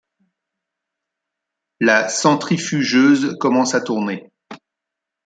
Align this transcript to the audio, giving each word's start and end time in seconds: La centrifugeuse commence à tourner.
La 1.79 2.09
centrifugeuse 2.09 3.37
commence 3.39 3.75
à 3.75 3.81
tourner. 3.81 4.31